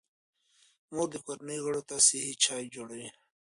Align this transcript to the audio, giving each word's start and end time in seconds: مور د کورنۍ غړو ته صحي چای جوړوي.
مور 0.93 1.07
د 1.11 1.15
کورنۍ 1.25 1.57
غړو 1.65 1.81
ته 1.89 1.95
صحي 2.07 2.33
چای 2.43 2.63
جوړوي. 2.75 3.09